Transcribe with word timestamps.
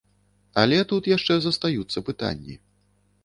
Але 0.61 0.77
тут 0.91 1.09
яшчэ 1.11 1.37
застаюцца 1.45 2.05
пытанні. 2.07 2.55